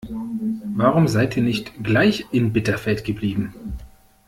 Warum 0.77 1.07
seid 1.07 1.37
ihr 1.37 1.43
nicht 1.43 1.83
gleich 1.83 2.25
in 2.31 2.51
Bitterfeld 2.53 3.05
geblieben? 3.05 3.53